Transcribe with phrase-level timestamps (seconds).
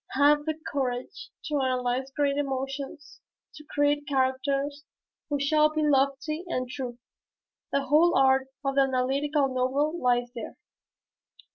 [0.13, 3.21] "Have the courage to analyze great emotions
[3.53, 4.83] to create characters
[5.29, 6.97] who shall be lofty and true.
[7.71, 10.57] The whole art of the analytical novel lies there."